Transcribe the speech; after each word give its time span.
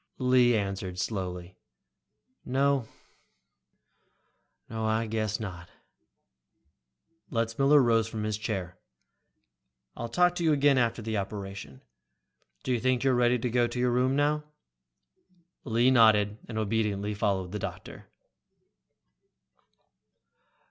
Lee 0.17 0.55
answered 0.57 0.97
slowly. 0.97 1.59
"No, 2.43 2.87
no 4.67 4.83
I 4.83 5.05
guess 5.05 5.39
not." 5.39 5.69
Letzmiller 7.29 7.83
rose 7.83 8.07
from 8.07 8.23
his 8.23 8.35
chair. 8.39 8.79
"I'll 9.95 10.09
talk 10.09 10.33
to 10.37 10.43
you 10.43 10.53
again 10.53 10.79
after 10.79 11.03
the 11.03 11.17
operation. 11.19 11.81
Do 12.63 12.71
you 12.73 12.79
think 12.79 13.03
you're 13.03 13.13
ready 13.13 13.37
to 13.37 13.49
go 13.51 13.67
to 13.67 13.77
your 13.79 13.91
room 13.91 14.15
now?" 14.15 14.43
Lee 15.65 15.91
nodded 15.91 16.39
and 16.49 16.57
obediently 16.57 17.13
followed 17.13 17.51
the 17.51 17.59
doctor. 17.59 18.07